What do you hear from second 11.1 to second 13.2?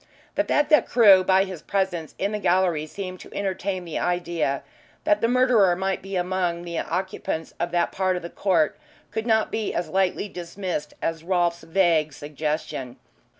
Rolfe's vague suggestion.